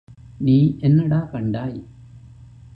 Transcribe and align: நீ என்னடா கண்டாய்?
நீ 0.39 0.55
என்னடா 0.79 1.19
கண்டாய்? 1.33 1.79